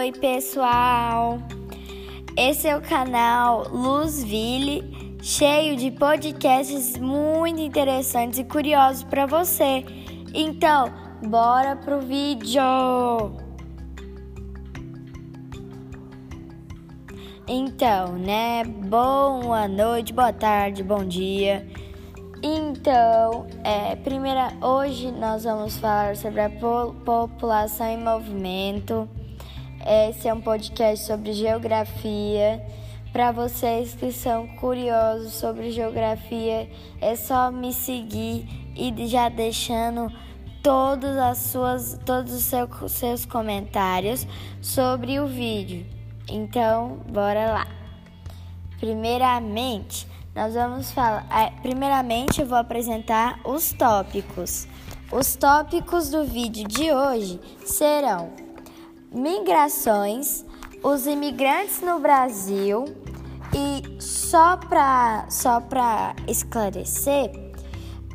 [0.00, 1.38] Oi, pessoal!
[2.34, 9.84] Esse é o canal Luzville, cheio de podcasts muito interessantes e curiosos para você.
[10.32, 10.90] Então,
[11.22, 12.62] bora pro vídeo!
[17.46, 18.64] Então, né?
[18.64, 21.68] Boa noite, boa tarde, bom dia.
[22.42, 29.06] Então, é, primeira, hoje nós vamos falar sobre a po população em movimento.
[29.86, 32.62] Esse é um podcast sobre geografia.
[33.12, 36.70] Para vocês que são curiosos sobre geografia,
[37.00, 40.12] é só me seguir e já deixando
[40.62, 44.26] todas as suas, todos os seus, seus comentários
[44.60, 45.84] sobre o vídeo.
[46.28, 47.66] Então, bora lá.
[48.78, 51.26] Primeiramente, nós vamos falar.
[51.30, 54.68] É, primeiramente, eu vou apresentar os tópicos.
[55.10, 58.49] Os tópicos do vídeo de hoje serão
[59.12, 60.44] migrações,
[60.82, 62.84] os imigrantes no Brasil
[63.52, 65.62] e só para só
[66.26, 67.30] esclarecer,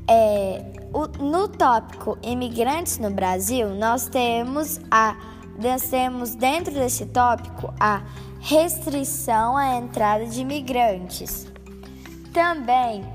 [0.07, 5.15] é, o, no tópico imigrantes no Brasil, nós temos a
[5.57, 8.01] nós temos dentro desse tópico a
[8.41, 11.47] restrição à entrada de imigrantes.
[12.33, 13.05] Também,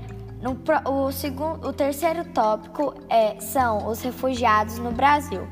[0.41, 0.57] no,
[0.91, 5.47] o, segundo, o terceiro tópico é, são os refugiados no Brasil.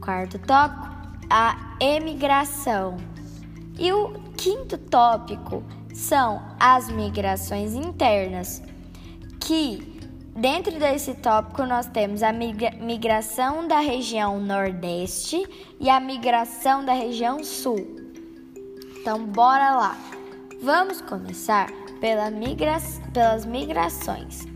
[0.00, 0.93] Quarto tópico,
[1.28, 2.96] a emigração.
[3.78, 8.62] E o quinto tópico são as migrações internas,
[9.40, 10.00] que
[10.36, 15.46] dentro desse tópico nós temos a migração da região Nordeste
[15.80, 18.04] e a migração da região Sul.
[19.00, 19.98] Então, bora lá.
[20.62, 22.78] Vamos começar pela migra
[23.12, 24.46] pelas migrações.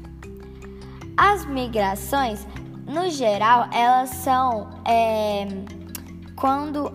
[1.16, 2.46] As migrações,
[2.86, 5.46] no geral, elas são é,
[6.38, 6.92] quando,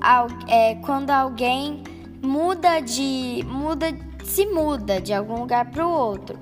[0.48, 1.84] é, quando alguém
[2.22, 3.88] muda de muda
[4.24, 6.40] se muda de algum lugar para o outro.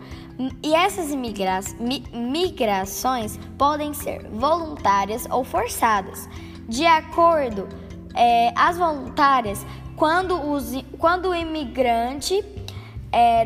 [0.64, 6.30] E essas migra mi migrações podem ser voluntárias ou forçadas.
[6.70, 7.68] De acordo,
[8.16, 9.66] é, as voluntárias,
[9.96, 12.44] quando, os, quando o imigrante
[13.12, 13.46] é,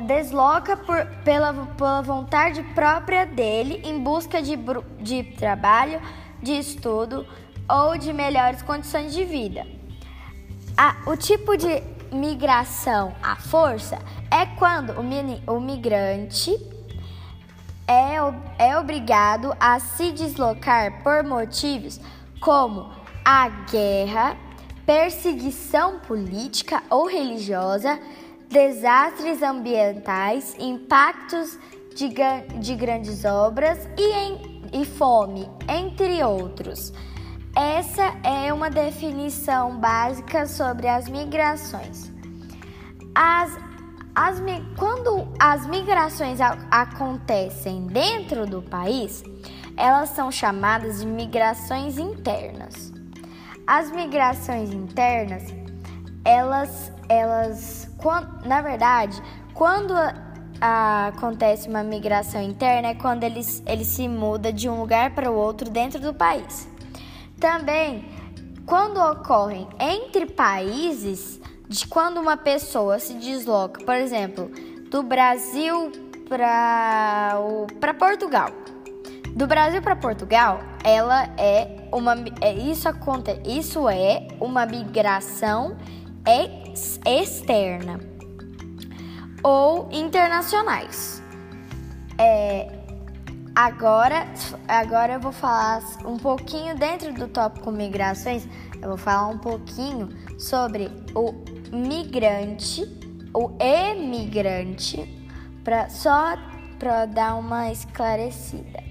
[0.00, 4.58] desloca por, pela, pela vontade própria dele em busca de,
[5.00, 6.00] de trabalho,
[6.42, 7.26] de estudo
[7.68, 9.66] ou de melhores condições de vida.
[10.76, 11.82] A, o tipo de
[12.12, 13.98] migração à força
[14.30, 16.50] é quando o, mini, o migrante
[17.86, 18.16] é,
[18.58, 22.00] é obrigado a se deslocar por motivos
[22.40, 22.90] como
[23.24, 24.36] a guerra,
[24.84, 27.98] perseguição política ou religiosa,
[28.50, 31.58] desastres ambientais, impactos
[31.94, 32.08] de,
[32.58, 36.92] de grandes obras e, em, e fome, entre outros.
[37.56, 42.12] Essa é uma definição básica sobre as migrações.
[43.14, 43.56] As,
[44.12, 44.42] as,
[44.76, 49.22] quando as migrações acontecem dentro do país,
[49.76, 52.92] elas são chamadas de migrações internas.
[53.64, 55.44] As migrações internas,
[56.24, 59.22] elas, elas, quando, na verdade,
[59.54, 59.94] quando
[60.60, 65.30] a, acontece uma migração interna é quando eles, ele se muda de um lugar para
[65.30, 66.73] o outro dentro do país.
[67.38, 68.04] Também,
[68.66, 74.50] quando ocorrem entre países, de quando uma pessoa se desloca, por exemplo,
[74.90, 75.90] do Brasil
[76.28, 78.50] para Portugal.
[79.34, 85.76] Do Brasil para Portugal, ela é uma é, isso acontece, isso é uma migração
[86.26, 87.98] ex, externa
[89.42, 91.22] ou internacionais.
[92.16, 92.73] É,
[93.54, 94.26] agora,
[94.66, 98.48] agora eu vou falar um pouquinho dentro do tópico migrações.
[98.80, 101.32] Eu vou falar um pouquinho sobre o
[101.72, 102.82] migrante,
[103.32, 105.08] o emigrante,
[105.62, 106.36] para só
[106.78, 108.82] para dar uma esclarecida.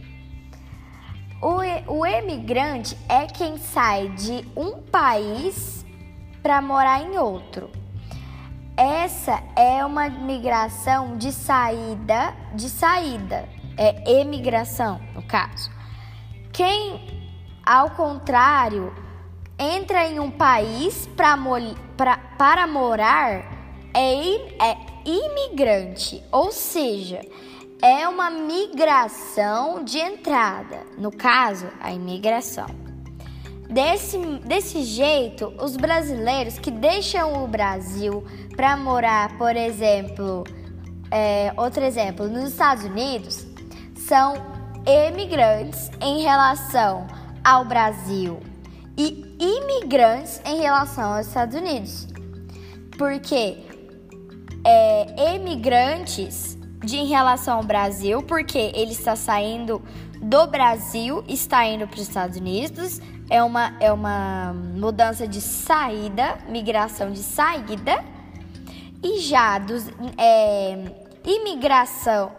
[1.41, 1.57] O,
[1.93, 5.85] o emigrante é quem sai de um país
[6.41, 7.69] para morar em outro.
[8.75, 13.47] Essa é uma migração de saída, de saída,
[13.77, 15.71] é emigração, no caso.
[16.51, 17.29] Quem,
[17.65, 18.93] ao contrário,
[19.57, 21.37] entra em um país pra,
[21.97, 24.13] pra, para morar é,
[24.63, 27.21] é imigrante, ou seja,
[27.81, 32.67] é uma migração de entrada, no caso, a imigração.
[33.69, 38.23] Desse, desse jeito, os brasileiros que deixam o Brasil
[38.55, 40.43] para morar, por exemplo,
[41.09, 43.52] é, outro exemplo, nos Estados Unidos,
[44.07, 44.33] são
[44.85, 47.07] emigrantes em relação
[47.43, 48.39] ao Brasil
[48.97, 52.07] e imigrantes em relação aos Estados Unidos.
[52.97, 53.57] Porque
[54.65, 59.81] é, emigrantes de em relação ao Brasil, porque ele está saindo
[60.21, 62.99] do Brasil, está indo para os Estados Unidos.
[63.29, 68.03] É uma, é uma mudança de saída, migração de saída.
[69.01, 70.77] E já dos, é,
[71.25, 72.31] imigração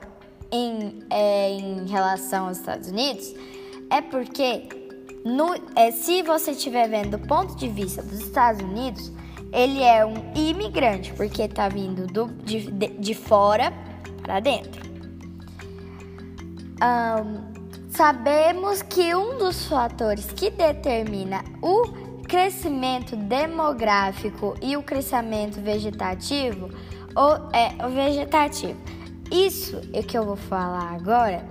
[0.55, 3.35] em, é, em relação aos Estados Unidos
[3.91, 4.69] é porque
[5.25, 9.11] no, é, se você estiver vendo do ponto de vista dos Estados Unidos,
[9.53, 13.73] ele é um imigrante, porque está vindo do, de, de, de, fora
[14.23, 14.83] para dentro.
[16.83, 21.85] Um, sabemos que um dos fatores que determina o
[22.29, 26.69] crescimento demográfico e o crescimento vegetativo
[27.15, 28.79] ou é o vegetativo.
[29.31, 31.45] Isso é que eu vou falar agora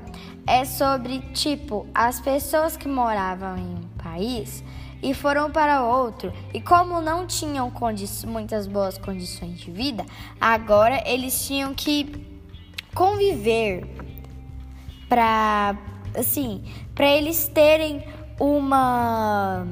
[0.45, 4.63] é sobre tipo as pessoas que moravam em um país
[5.01, 6.33] e foram para outro.
[6.53, 7.71] E como não tinham
[8.25, 10.05] muitas boas condições de vida,
[10.39, 12.25] agora eles tinham que
[12.93, 13.85] conviver
[15.09, 15.77] para
[16.15, 18.03] assim, para eles terem
[18.39, 19.65] uma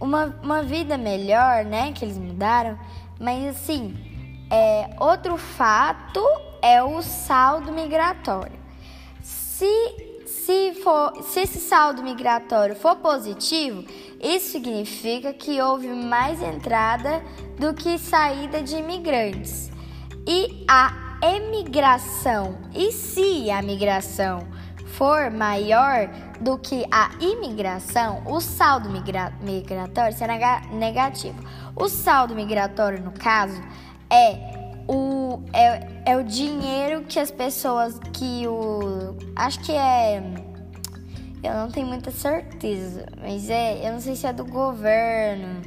[0.00, 2.78] uma, uma vida melhor, né, que eles mudaram,
[3.18, 3.96] mas assim,
[4.50, 6.24] é, outro fato
[6.62, 8.58] é o saldo migratório.
[9.22, 13.84] Se, se, for, se esse saldo migratório for positivo,
[14.22, 17.22] isso significa que houve mais entrada
[17.58, 19.70] do que saída de imigrantes.
[20.26, 24.46] E a emigração, e se a migração
[24.86, 26.08] for maior
[26.40, 31.38] do que a imigração, o saldo migra migratório será negativo.
[31.74, 33.60] O saldo migratório, no caso,
[34.10, 34.58] é
[34.88, 39.14] o, é, é o dinheiro que as pessoas que o.
[39.36, 40.22] Acho que é.
[41.42, 43.86] Eu não tenho muita certeza, mas é.
[43.86, 45.60] Eu não sei se é do governo.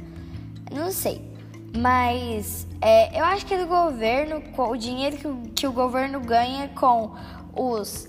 [0.70, 1.30] Não sei.
[1.76, 6.20] Mas é, eu acho que é do governo, o dinheiro que o, que o governo
[6.20, 7.14] ganha com
[7.56, 8.08] os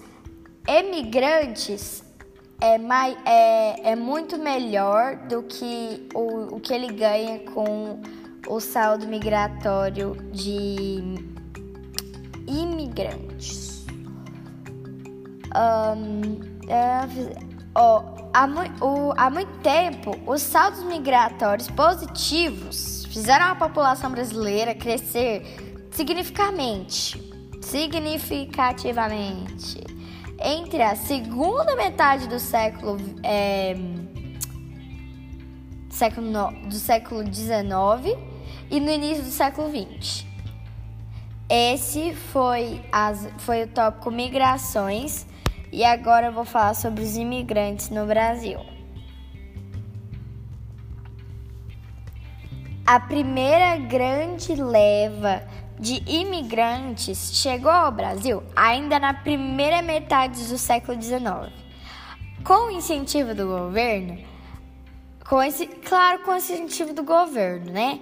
[0.68, 2.04] emigrantes
[2.60, 8.02] é, mais, é, é muito melhor do que o, o que ele ganha com
[8.48, 11.16] o saldo migratório de
[12.48, 13.86] imigrantes.
[15.56, 17.08] Um, é,
[17.76, 18.04] ó,
[18.34, 18.48] há,
[18.82, 27.32] o, há muito tempo, os saldos migratórios positivos fizeram a população brasileira crescer significativamente,
[27.62, 29.84] significativamente
[30.40, 33.76] entre a segunda metade do século é,
[35.90, 38.33] século do século XIX
[38.74, 40.26] e no início do século XX.
[41.48, 45.28] Esse foi, as, foi o tópico migrações
[45.72, 48.60] e agora eu vou falar sobre os imigrantes no Brasil.
[52.84, 55.44] A primeira grande leva
[55.80, 61.54] de imigrantes chegou ao Brasil ainda na primeira metade do século XIX.
[62.44, 64.18] Com o incentivo do governo,
[65.30, 68.00] com esse, claro, com o incentivo do governo, né?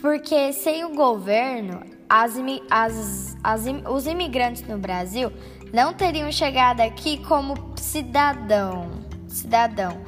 [0.00, 2.34] Porque sem o governo, as,
[2.70, 5.32] as, as, os imigrantes no Brasil
[5.72, 8.90] não teriam chegado aqui como cidadão.
[9.28, 10.00] Cidadão.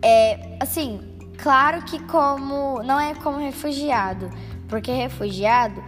[0.00, 1.00] É, assim,
[1.38, 4.30] claro que como não é como refugiado,
[4.68, 5.82] porque refugiado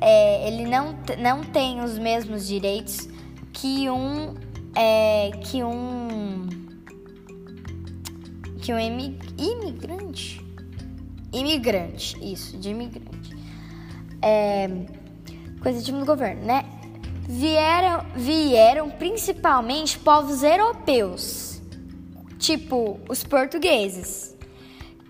[0.00, 3.08] é, ele não, não tem os mesmos direitos
[3.52, 4.34] que um
[4.74, 6.48] é, que um
[8.60, 10.40] que um imigrante
[11.32, 13.36] imigrante, isso, de imigrante.
[14.20, 14.68] É,
[15.60, 16.64] coisa de time do governo, né?
[17.28, 21.62] Vieram, vieram principalmente povos europeus,
[22.38, 24.36] tipo os portugueses,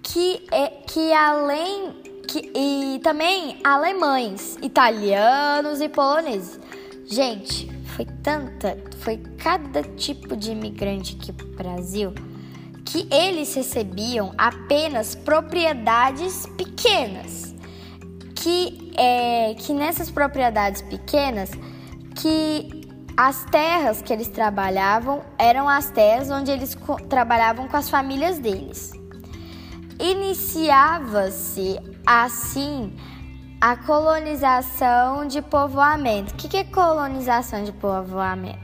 [0.03, 1.95] que, é, que além
[2.29, 6.61] que, e também alemães, italianos e poloneses.
[7.07, 12.15] Gente, foi tanta, foi cada tipo de imigrante aqui pro Brasil
[12.93, 17.55] que eles recebiam apenas propriedades pequenas,
[18.35, 21.51] que é que nessas propriedades pequenas
[22.15, 22.83] que
[23.17, 26.77] as terras que eles trabalhavam eram as terras onde eles
[27.09, 28.93] trabalhavam com as famílias deles.
[29.99, 32.95] Iniciava-se assim
[33.59, 36.35] a colonização de povoamento.
[36.35, 38.62] O que é colonização de povoamento?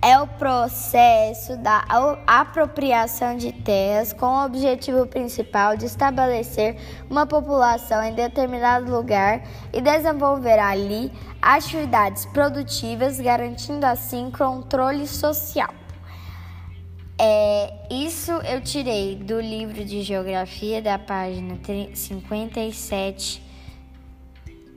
[0.00, 1.84] É o processo da
[2.26, 6.76] apropriação de terras com o objetivo principal de estabelecer
[7.10, 11.10] uma população em determinado lugar e desenvolver ali
[11.42, 15.74] atividades produtivas, garantindo assim controle social.
[17.20, 21.58] É, isso eu tirei do livro de geografia da página
[21.92, 23.42] 57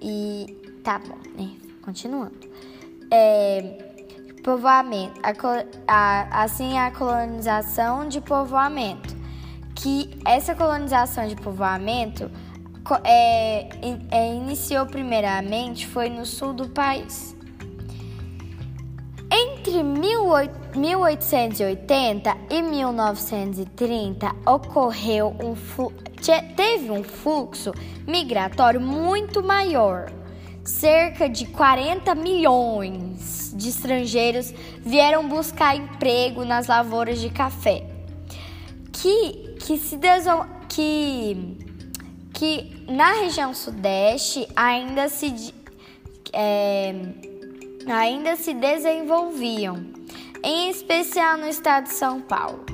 [0.02, 1.52] e tá bom, né?
[1.84, 2.50] Continuando.
[3.12, 3.91] É,
[4.42, 5.34] povoamento, a,
[5.88, 9.16] a, assim a colonização de povoamento,
[9.76, 12.32] que essa colonização de povoamento
[13.04, 13.68] é,
[14.12, 17.36] é, iniciou primeiramente foi no sul do país.
[19.34, 25.56] Entre 1880 e 1930 ocorreu um
[26.56, 27.72] teve um fluxo
[28.06, 30.12] migratório muito maior.
[30.66, 37.84] Cerca de 40 milhões de estrangeiros vieram buscar emprego nas lavouras de café,
[38.92, 39.98] que, que se
[40.68, 41.58] que,
[42.34, 45.54] que na região sudeste ainda se
[46.34, 46.94] é,
[47.88, 49.86] ainda se desenvolviam,
[50.44, 52.66] em especial no estado de São Paulo.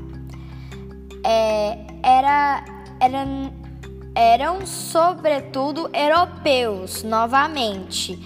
[1.25, 2.63] É, era,
[3.01, 3.25] era,
[4.15, 8.17] eram, sobretudo, europeus, novamente.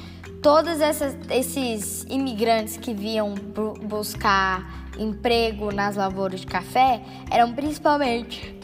[0.41, 3.36] Todos essas, esses imigrantes que vinham
[3.83, 8.60] buscar emprego nas lavouras de café eram principalmente.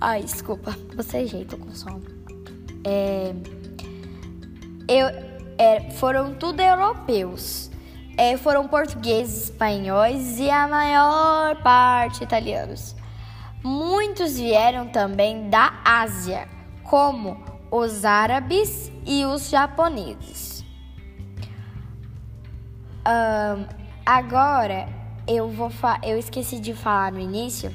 [0.00, 2.04] Ai, desculpa, você jeito com sono.
[2.84, 3.34] É,
[4.86, 5.08] eu,
[5.58, 7.68] é, foram tudo europeus.
[8.16, 12.94] É, foram portugueses, espanhóis e a maior parte italianos.
[13.64, 16.48] Muitos vieram também da Ásia,
[16.84, 20.64] como os árabes e os japoneses.
[23.06, 23.66] Um,
[24.04, 24.88] agora
[25.26, 25.70] eu vou
[26.02, 27.74] eu esqueci de falar no início.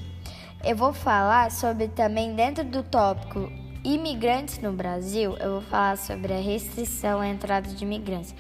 [0.64, 3.52] Eu vou falar sobre também dentro do tópico
[3.84, 8.34] imigrantes no Brasil, eu vou falar sobre a restrição à entrada de imigrantes.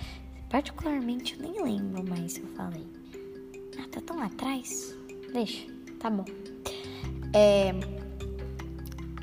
[0.50, 2.86] Particularmente, eu nem lembro mais se eu falei.
[3.78, 4.96] Ah, tá tão atrás?
[5.34, 5.68] Deixa,
[6.00, 6.26] tá bom.
[7.34, 7.74] É,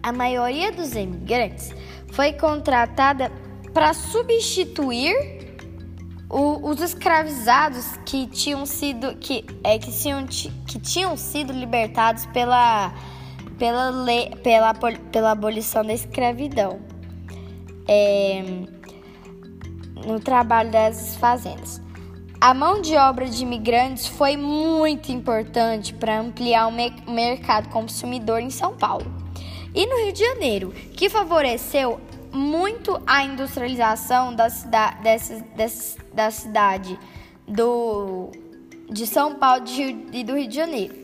[0.03, 1.73] a maioria dos imigrantes
[2.12, 3.31] foi contratada
[3.73, 5.14] para substituir
[6.29, 12.93] o, os escravizados que tinham sido que é que tinham, que tinham sido libertados pela
[13.59, 14.73] pela, lei, pela,
[15.12, 16.81] pela abolição da escravidão
[17.87, 18.43] é,
[20.07, 21.81] no trabalho das fazendas.
[22.40, 28.40] A mão de obra de imigrantes foi muito importante para ampliar o me mercado consumidor
[28.40, 29.20] em São Paulo
[29.75, 32.00] e no Rio de Janeiro, que favoreceu
[32.33, 36.99] muito a industrialização da, cida dessa, dessa, da cidade
[37.47, 38.31] do,
[38.89, 39.65] de São Paulo
[40.12, 40.95] e do Rio de Janeiro.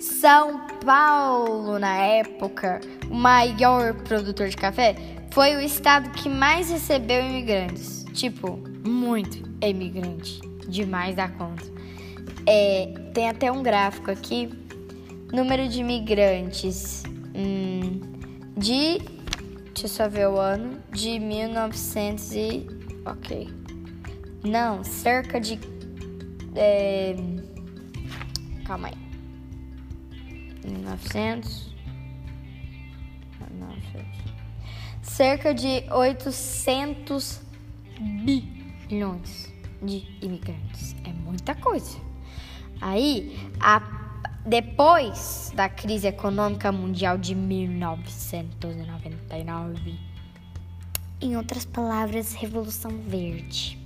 [0.00, 2.80] São Paulo, na época,
[3.10, 4.94] o maior produtor de café,
[5.30, 8.04] foi o estado que mais recebeu imigrantes.
[8.12, 10.40] Tipo, muito imigrante.
[10.68, 11.64] Demais da conta.
[12.46, 14.48] É, tem até um gráfico aqui.
[15.32, 17.02] Número de imigrantes
[17.34, 18.00] hum,
[18.56, 18.98] de.
[19.66, 20.80] Deixa eu só ver o ano.
[20.90, 22.66] De 1900 e.
[23.04, 23.48] Ok.
[24.44, 25.58] Não, cerca de.
[26.54, 27.14] É,
[28.64, 29.06] calma aí.
[30.64, 31.72] 1900,
[33.58, 34.04] 900,
[35.02, 37.40] cerca de 800
[38.00, 40.96] bilhões de imigrantes.
[41.04, 41.98] É muita coisa.
[42.80, 43.80] Aí, a,
[44.46, 49.98] depois da crise econômica mundial de 1999,
[51.20, 53.76] em outras palavras, Revolução Verde.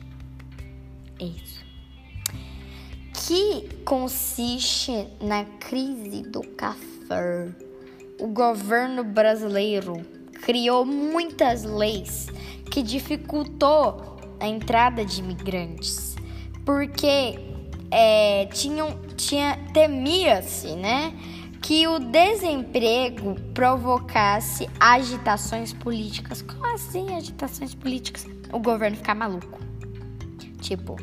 [1.18, 1.60] É isso
[3.26, 7.48] que consiste na crise do café.
[8.18, 10.04] O governo brasileiro
[10.42, 12.26] criou muitas leis
[12.70, 16.16] que dificultou a entrada de imigrantes,
[16.64, 17.38] porque
[17.90, 21.12] é, tinham, tinha, temia-se, né,
[21.60, 26.42] que o desemprego provocasse agitações políticas.
[26.42, 28.26] Como assim agitações políticas?
[28.52, 29.60] O governo ficar maluco.
[30.60, 30.96] Tipo,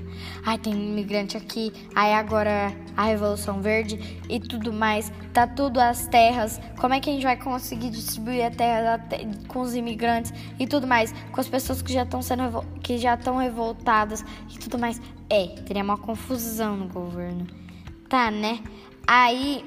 [0.45, 6.07] ai, tem imigrante aqui, aí agora a Revolução Verde e tudo mais, tá tudo as
[6.07, 6.61] terras.
[6.79, 9.03] Como é que a gente vai conseguir distribuir a terra
[9.47, 13.15] com os imigrantes e tudo mais, com as pessoas que já estão sendo que já
[13.15, 15.01] estão revoltadas e tudo mais?
[15.29, 17.66] É, teria uma confusão no governo.
[18.09, 18.63] Tá, né?
[19.05, 19.63] Aí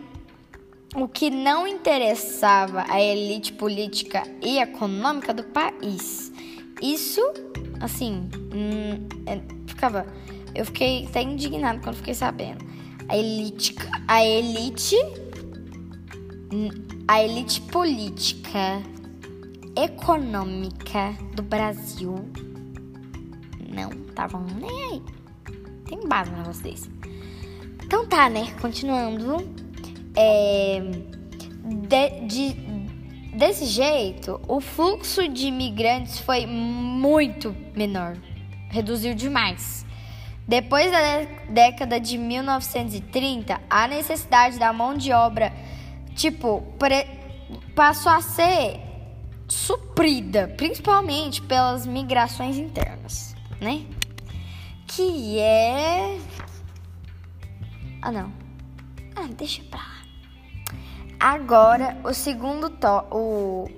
[0.94, 6.32] o que não interessava a elite política e econômica do país.
[6.82, 7.20] Isso,
[7.80, 10.06] assim, hum, é, ficava.
[10.54, 12.64] Eu fiquei até indignado quando fiquei sabendo.
[13.08, 13.76] A elite.
[14.08, 14.96] A elite.
[17.06, 18.82] A elite política
[19.76, 22.14] econômica do Brasil
[23.68, 25.02] não estavam nem aí.
[25.86, 26.88] Tem base na vocês.
[27.90, 28.46] Então tá, né?
[28.60, 29.52] Continuando.
[30.14, 30.80] É,
[31.88, 32.52] de, de,
[33.36, 38.16] desse jeito, o fluxo de imigrantes foi muito menor.
[38.68, 39.84] Reduziu demais.
[40.46, 45.52] Depois da década de 1930, a necessidade da mão de obra,
[46.14, 46.62] tipo,
[47.74, 48.78] passou a ser
[49.48, 53.84] suprida, principalmente pelas migrações internas, né?
[54.86, 56.29] Que é.
[58.02, 58.32] Ah, não.
[59.16, 60.00] Ah, deixa pra lá.
[61.18, 63.16] Agora, o segundo tópico.
[63.16, 63.70] O...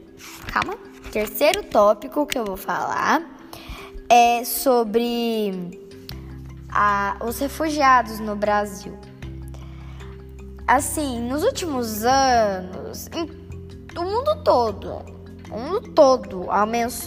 [0.47, 0.75] Calma.
[1.11, 3.23] Terceiro tópico que eu vou falar
[4.09, 5.79] é sobre
[6.71, 8.97] a, os refugiados no Brasil.
[10.67, 13.29] Assim, nos últimos anos, em,
[13.99, 15.05] o mundo todo,
[15.51, 16.47] o mundo todo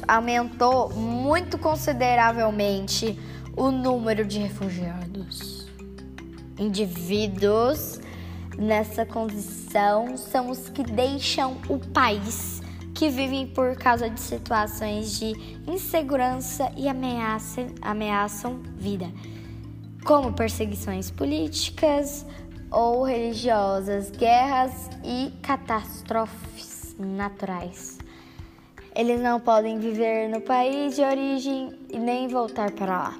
[0.07, 3.17] aumentou muito consideravelmente
[3.55, 5.54] o número de refugiados.
[6.57, 7.99] Indivíduos
[8.57, 12.61] nessa condição são os que deixam o país,
[12.93, 15.33] que vivem por causa de situações de
[15.67, 19.09] insegurança e ameaça, ameaçam vida
[20.05, 22.25] como perseguições políticas
[22.71, 27.97] ou religiosas, guerras e catástrofes naturais.
[28.95, 33.15] Eles não podem viver no país de origem e nem voltar para lá.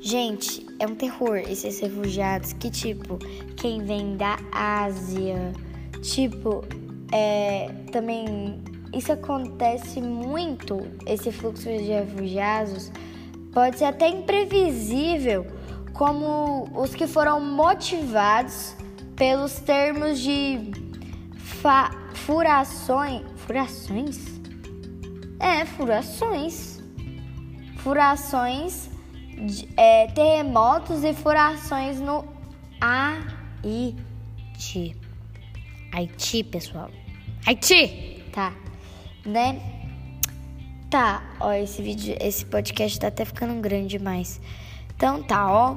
[0.00, 3.18] Gente, é um terror esses refugiados que, tipo,
[3.56, 5.52] quem vem da Ásia,
[6.02, 6.64] tipo,
[7.12, 8.58] é, também
[8.92, 12.90] isso acontece muito, esse fluxo de refugiados
[13.52, 15.46] pode ser até imprevisível
[15.92, 18.74] como os que foram motivados
[19.16, 20.70] pelos termos de
[22.14, 23.22] furações.
[23.36, 24.40] Furações?
[25.38, 26.80] É, furações.
[27.78, 28.90] Furações,
[29.76, 32.24] é, terremotos e furações no
[32.80, 33.96] Haiti.
[35.92, 36.90] Haiti, pessoal.
[37.46, 38.24] Haiti!
[38.32, 38.52] Tá.
[39.24, 39.60] Né?
[40.90, 44.40] Tá, ó, esse vídeo, esse podcast tá até ficando grande demais.
[44.96, 45.76] Então tá, ó.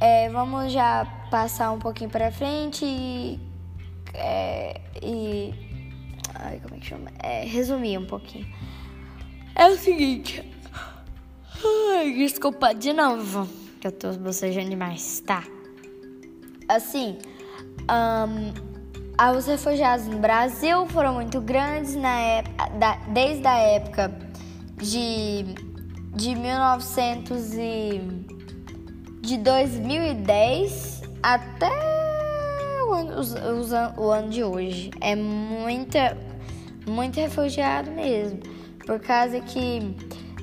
[0.00, 3.38] É, vamos já passar um pouquinho para frente e,
[4.14, 5.52] é, e
[6.34, 7.10] ai, como é que chama?
[7.18, 8.46] É, resumir um pouquinho.
[9.54, 10.42] É o seguinte.
[11.62, 13.46] Ai, desculpa de novo,
[13.80, 15.44] que eu tô bocejando demais, tá?
[16.66, 17.18] Assim,
[17.90, 18.70] um,
[19.36, 24.18] os refugiados no Brasil foram muito grandes na época, da, desde a época
[24.78, 25.44] de,
[26.14, 28.00] de 1900 e
[29.20, 31.70] de 2010 até
[32.86, 34.90] o ano, os, os, o ano de hoje.
[35.00, 36.16] É muita,
[36.86, 38.40] muito refugiado mesmo.
[38.86, 39.94] Por causa que.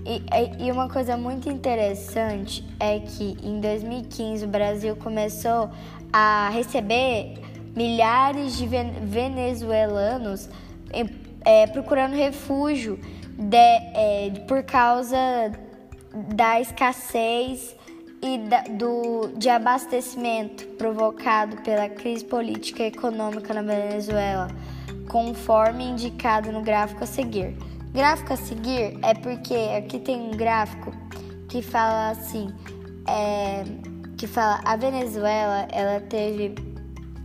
[0.07, 0.23] E,
[0.65, 5.69] e uma coisa muito interessante é que em 2015 o Brasil começou
[6.13, 7.33] a receber
[7.75, 10.49] milhares de venezuelanos
[11.43, 12.97] é, procurando refúgio
[13.37, 15.17] de, é, por causa
[16.33, 17.75] da escassez
[18.21, 24.47] e da, do, de abastecimento provocado pela crise política e econômica na Venezuela,
[25.09, 27.55] conforme indicado no gráfico a seguir.
[27.97, 30.93] Gráfico a seguir é porque aqui tem um gráfico
[31.49, 32.53] que fala assim,
[33.07, 33.63] é,
[34.15, 36.53] que fala a Venezuela, ela teve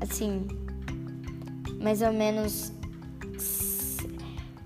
[0.00, 0.48] assim
[1.78, 2.72] mais ou menos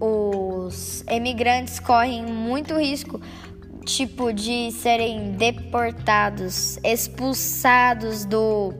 [0.00, 3.20] os emigrantes correm muito risco,
[3.84, 8.72] tipo, de serem deportados, expulsados do,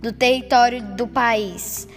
[0.00, 1.88] do território do país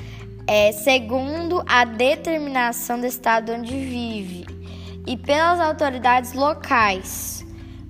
[0.51, 4.45] é, segundo a determinação do estado onde vive
[5.07, 7.45] e pelas autoridades locais.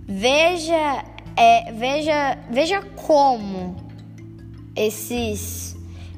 [0.07, 1.03] Veja,
[1.35, 3.75] é, veja, veja como
[4.75, 5.75] esses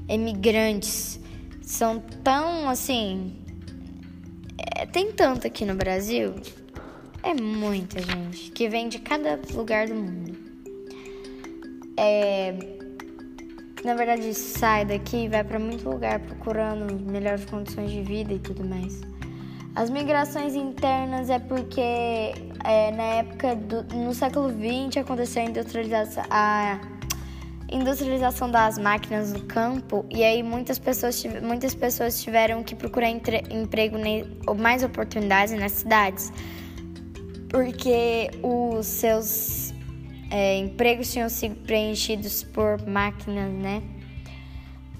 [0.08, 1.20] imigrantes
[1.62, 3.36] são tão assim.
[4.76, 6.36] É, tem tanto aqui no Brasil
[7.24, 10.38] É muita gente que vem de cada lugar do mundo.
[11.98, 12.54] É,
[13.84, 18.39] na verdade, sai daqui e vai para muito lugar procurando melhores condições de vida e
[18.39, 19.02] tudo mais.
[19.76, 21.82] As migrações internas é porque
[22.63, 26.80] é, na época do, no século XX aconteceu a industrialização, a
[27.74, 33.44] industrialização das máquinas no campo e aí muitas pessoas, muitas pessoas tiveram que procurar entre,
[33.50, 33.98] emprego
[34.48, 36.32] ou mais oportunidades nas cidades
[37.50, 39.74] porque os seus
[40.32, 43.84] é, empregos tinham sido preenchidos por máquinas, né?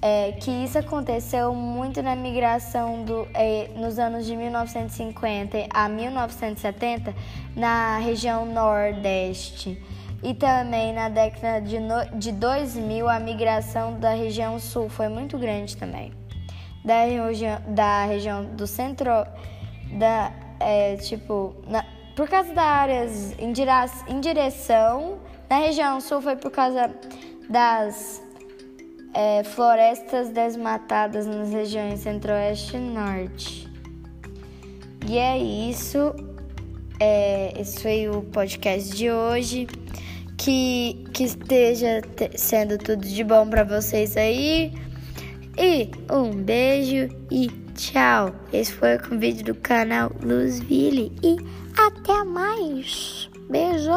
[0.04, 7.14] é, que isso aconteceu muito na migração do, é, nos anos de 1950 a 1970
[7.56, 9.82] na região Nordeste.
[10.24, 15.36] E também na década de, no, de 2000 a migração da região Sul foi muito
[15.36, 16.14] grande também.
[16.82, 19.10] Da, região, da região do centro,
[19.98, 21.84] da, é, tipo, na,
[22.16, 23.52] por causa das áreas em,
[24.08, 25.18] em direção,
[25.50, 26.90] na região Sul foi por causa
[27.50, 28.22] das
[29.12, 33.68] é, florestas desmatadas nas regiões centro-oeste e norte.
[35.06, 36.14] E é isso.
[36.98, 39.66] É, esse foi o podcast de hoje.
[40.44, 42.02] Que, que esteja
[42.36, 44.74] sendo tudo de bom para vocês aí.
[45.56, 48.34] E um beijo e tchau.
[48.52, 51.10] Esse foi o convite do canal Luzville.
[51.22, 51.38] E
[51.78, 53.30] até mais.
[53.48, 53.90] Beijo.